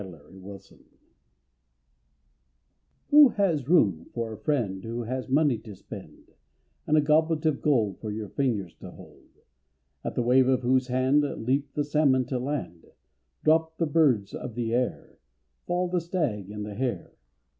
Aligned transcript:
A 0.01 0.03
FRIEND 0.03 0.19
IN 0.47 0.77
NEED 0.77 0.85
Who 3.11 3.29
has 3.29 3.69
room 3.69 4.09
for 4.15 4.33
a 4.33 4.37
friend 4.39 4.83
Who 4.83 5.03
has 5.03 5.29
money 5.29 5.59
to 5.59 5.75
spend, 5.75 6.31
And 6.87 6.97
a 6.97 7.01
goblet 7.01 7.45
of 7.45 7.61
gold 7.61 7.99
For 7.99 8.09
your 8.09 8.29
fingers 8.29 8.73
to 8.79 8.89
hold, 8.89 9.29
At 10.03 10.15
the 10.15 10.23
wave 10.23 10.47
of 10.47 10.63
whose 10.63 10.87
hand 10.87 11.21
Leap 11.21 11.75
the 11.75 11.83
salmon 11.83 12.25
to 12.29 12.39
land, 12.39 12.87
Drop 13.43 13.77
the 13.77 13.85
birds 13.85 14.33
of 14.33 14.55
the 14.55 14.73
air, 14.73 15.19
Fall 15.67 15.87
the 15.87 16.01
stag 16.01 16.49
and 16.49 16.65
the 16.65 16.73
hare. 16.73 17.13